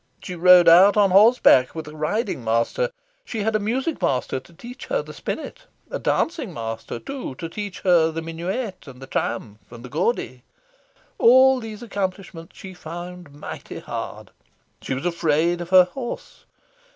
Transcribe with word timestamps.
She 0.23 0.33
rode 0.33 0.67
out 0.67 0.97
on 0.97 1.11
horse 1.11 1.37
back, 1.37 1.75
with 1.75 1.87
a 1.87 1.95
riding 1.95 2.43
master. 2.43 2.89
She 3.23 3.43
had 3.43 3.55
a 3.55 3.59
music 3.59 4.01
master 4.01 4.39
to 4.39 4.51
teach 4.51 4.87
her 4.87 5.03
the 5.03 5.13
spinet; 5.13 5.67
a 5.91 5.99
dancing 5.99 6.51
master, 6.55 6.97
too, 6.97 7.35
to 7.35 7.47
teach 7.47 7.81
her 7.81 8.09
the 8.09 8.23
Minuet 8.23 8.87
and 8.87 8.99
the 8.99 9.05
Triumph 9.05 9.71
and 9.71 9.85
the 9.85 9.89
Gaudy. 9.89 10.41
All 11.19 11.59
these 11.59 11.83
accomplishments 11.83 12.57
she 12.57 12.73
found 12.73 13.31
mighty 13.31 13.77
hard. 13.77 14.31
She 14.81 14.95
was 14.95 15.05
afraid 15.05 15.61
of 15.61 15.69
her 15.69 15.83
horse. 15.83 16.45